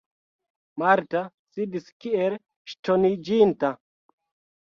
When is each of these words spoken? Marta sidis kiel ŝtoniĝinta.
Marta 0.83 1.19
sidis 1.57 1.91
kiel 2.05 2.37
ŝtoniĝinta. 2.73 3.71